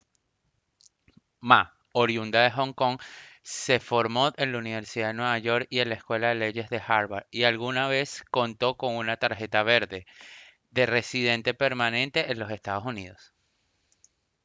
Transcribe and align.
ma 1.49 1.59
oriunda 2.01 2.39
de 2.43 2.49
hong 2.57 2.73
kong 2.81 2.95
se 3.63 3.77
formó 3.79 4.23
en 4.41 4.51
la 4.51 4.57
universidad 4.57 5.09
de 5.09 5.13
nueva 5.13 5.37
york 5.37 5.67
y 5.69 5.77
en 5.77 5.89
la 5.89 5.93
escuela 5.97 6.29
de 6.29 6.33
leyes 6.37 6.71
de 6.71 6.79
harvard 6.87 7.27
y 7.29 7.43
alguna 7.43 7.87
vez 7.87 8.23
contó 8.31 8.77
con 8.77 8.95
una 8.95 9.17
«tarjeta 9.17 9.61
verde» 9.61 10.07
de 10.71 10.87
residente 10.87 11.53
permanente 11.53 12.31
en 12.31 12.39
los 12.39 12.49
estados 12.49 12.83
unidos 12.83 13.35